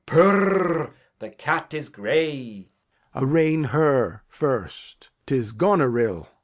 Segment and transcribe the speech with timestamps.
[0.07, 0.95] Purr!
[1.19, 2.71] the cat is gray.
[3.13, 3.23] Lear.
[3.23, 5.11] Arraign her first.
[5.27, 6.27] 'Tis Goneril.